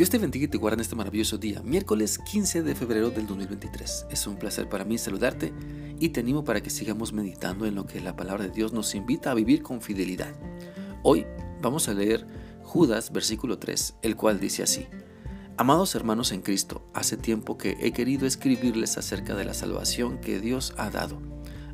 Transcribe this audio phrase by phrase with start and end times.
[0.00, 3.26] Dios te bendiga y te guarde en este maravilloso día, miércoles 15 de febrero del
[3.26, 4.06] 2023.
[4.10, 5.52] Es un placer para mí saludarte
[5.98, 8.94] y te animo para que sigamos meditando en lo que la palabra de Dios nos
[8.94, 10.32] invita a vivir con fidelidad.
[11.02, 11.26] Hoy
[11.60, 12.26] vamos a leer
[12.62, 14.86] Judas versículo 3, el cual dice así.
[15.58, 20.40] Amados hermanos en Cristo, hace tiempo que he querido escribirles acerca de la salvación que
[20.40, 21.20] Dios ha dado.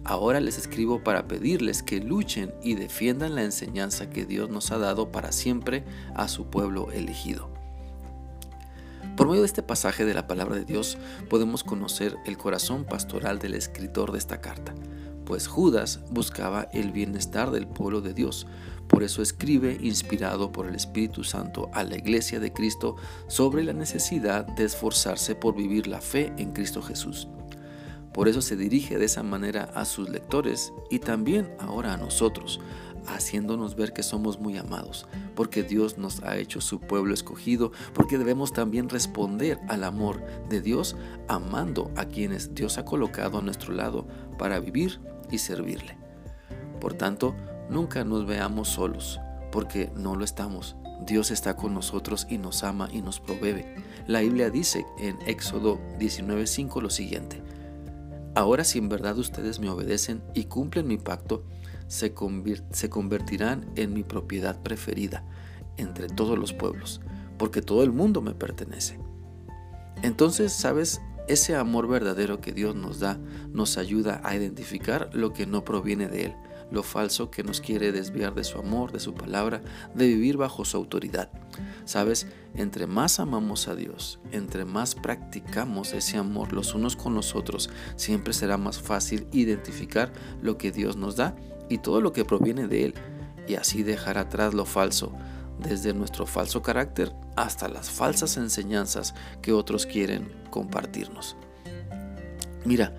[0.02, 4.79] Ahora les escribo para pedirles que luchen y defiendan la enseñanza que Dios nos ha
[4.79, 5.84] dado para siempre
[6.16, 7.55] a su pueblo elegido.
[9.16, 10.98] Por medio de este pasaje de la palabra de Dios
[11.30, 14.75] podemos conocer el corazón pastoral del escritor de esta carta,
[15.25, 18.47] pues Judas buscaba el bienestar del pueblo de Dios.
[18.89, 23.73] Por eso escribe, inspirado por el Espíritu Santo, a la iglesia de Cristo sobre la
[23.73, 27.27] necesidad de esforzarse por vivir la fe en Cristo Jesús.
[28.12, 32.61] Por eso se dirige de esa manera a sus lectores y también ahora a nosotros,
[33.09, 38.19] haciéndonos ver que somos muy amados, porque Dios nos ha hecho su pueblo escogido, porque
[38.19, 40.97] debemos también responder al amor de Dios
[41.28, 44.06] amando a quienes Dios ha colocado a nuestro lado
[44.39, 45.00] para vivir
[45.31, 45.97] y servirle.
[46.81, 47.34] Por tanto,
[47.70, 50.77] nunca nos veamos solos, porque no lo estamos.
[51.05, 53.64] Dios está con nosotros y nos ama y nos provee.
[54.06, 57.42] La Biblia dice en Éxodo 19:5 lo siguiente:
[58.37, 61.42] Ahora si en verdad ustedes me obedecen y cumplen mi pacto,
[61.89, 65.25] se, convertirán en mi propiedad preferida
[65.78, 67.01] entre todos los pueblos,
[67.39, 68.98] porque todo el mundo me pertenece.
[70.03, 71.01] Entonces, ¿sabes?
[71.28, 73.19] Ese amor verdadero que Dios nos da
[73.55, 76.34] nos ayuda a identificar lo que no proviene de Él,
[76.70, 79.61] lo falso que nos quiere desviar de su amor, de su palabra,
[79.95, 81.31] de vivir bajo su autoridad.
[81.84, 87.34] Sabes, entre más amamos a Dios, entre más practicamos ese amor los unos con los
[87.34, 91.37] otros, siempre será más fácil identificar lo que Dios nos da
[91.69, 92.94] y todo lo que proviene de Él,
[93.47, 95.12] y así dejar atrás lo falso,
[95.59, 101.37] desde nuestro falso carácter hasta las falsas enseñanzas que otros quieren compartirnos.
[102.65, 102.93] Mira,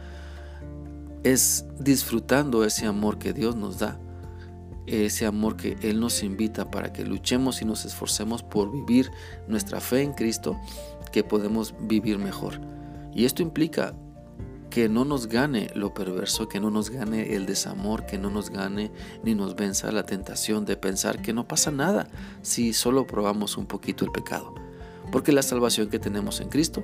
[1.32, 4.00] es disfrutando ese amor que Dios nos da,
[4.86, 9.12] ese amor que Él nos invita para que luchemos y nos esforcemos por vivir
[9.48, 10.58] nuestra fe en Cristo,
[11.12, 12.62] que podemos vivir mejor.
[13.14, 13.94] Y esto implica
[14.70, 18.50] que no nos gane lo perverso, que no nos gane el desamor, que no nos
[18.50, 18.92] gane
[19.24, 22.08] ni nos venza la tentación de pensar que no pasa nada
[22.42, 24.67] si solo probamos un poquito el pecado.
[25.12, 26.84] Porque la salvación que tenemos en Cristo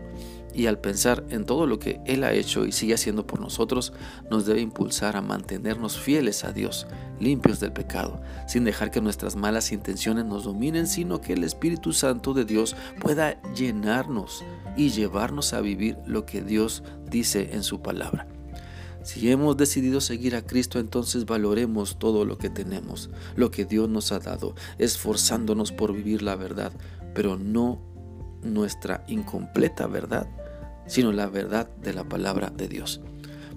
[0.53, 3.93] y al pensar en todo lo que Él ha hecho y sigue haciendo por nosotros,
[4.29, 6.87] nos debe impulsar a mantenernos fieles a Dios,
[7.19, 11.91] limpios del pecado, sin dejar que nuestras malas intenciones nos dominen, sino que el Espíritu
[11.91, 14.43] Santo de Dios pueda llenarnos
[14.77, 18.27] y llevarnos a vivir lo que Dios dice en su palabra.
[19.03, 23.89] Si hemos decidido seguir a Cristo, entonces valoremos todo lo que tenemos, lo que Dios
[23.89, 26.71] nos ha dado, esforzándonos por vivir la verdad,
[27.13, 27.92] pero no
[28.43, 30.27] nuestra incompleta verdad,
[30.87, 33.01] sino la verdad de la palabra de Dios.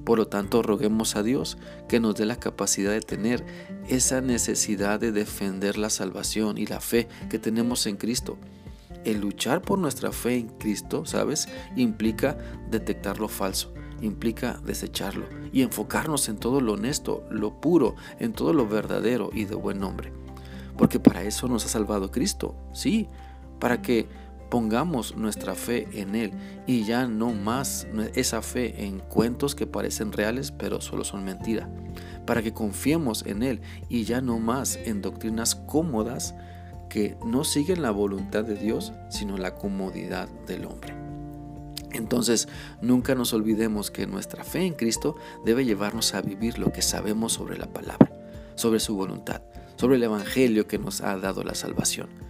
[0.06, 1.58] Por lo tanto, roguemos a Dios
[1.88, 3.44] que nos dé la capacidad de tener
[3.88, 8.38] esa necesidad de defender la salvación y la fe que tenemos en Cristo.
[9.04, 11.48] El luchar por nuestra fe en Cristo, ¿sabes?
[11.74, 12.38] Implica
[12.70, 18.52] detectar lo falso, implica desecharlo y enfocarnos en todo lo honesto, lo puro, en todo
[18.52, 20.12] lo verdadero y de buen nombre.
[20.78, 23.08] Porque para eso nos ha salvado Cristo, sí,
[23.58, 24.06] para que
[24.48, 26.32] pongamos nuestra fe en Él
[26.66, 31.68] y ya no más esa fe en cuentos que parecen reales pero solo son mentira,
[32.26, 36.34] para que confiemos en Él y ya no más en doctrinas cómodas
[36.88, 40.94] que no siguen la voluntad de Dios sino la comodidad del hombre.
[41.92, 42.46] Entonces,
[42.82, 47.32] nunca nos olvidemos que nuestra fe en Cristo debe llevarnos a vivir lo que sabemos
[47.32, 48.12] sobre la palabra,
[48.54, 49.40] sobre su voluntad,
[49.76, 52.25] sobre el Evangelio que nos ha dado la salvación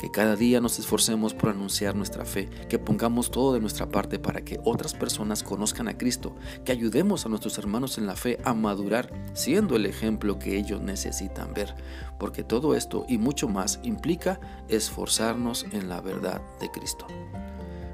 [0.00, 4.18] que cada día nos esforcemos por anunciar nuestra fe, que pongamos todo de nuestra parte
[4.18, 8.38] para que otras personas conozcan a Cristo, que ayudemos a nuestros hermanos en la fe
[8.44, 11.74] a madurar siendo el ejemplo que ellos necesitan ver,
[12.18, 17.06] porque todo esto y mucho más implica esforzarnos en la verdad de Cristo.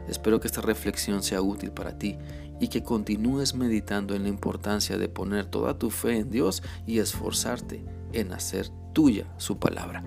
[0.08, 2.18] Espero que esta reflexión sea útil para ti
[2.60, 6.98] y que continúes meditando en la importancia de poner toda tu fe en Dios y
[6.98, 10.02] esforzarte en hacer tuya su palabra.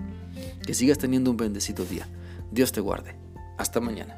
[0.66, 2.08] Que sigas teniendo un bendecido día.
[2.52, 3.16] Dios te guarde.
[3.60, 4.18] Hasta mañana.